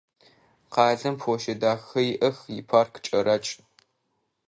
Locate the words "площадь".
1.21-1.59